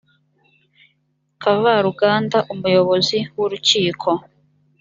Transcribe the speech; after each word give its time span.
kavaruganda 1.41 2.37
umuyobozi 2.53 3.17
w 3.35 3.37
urukiko 3.45 4.09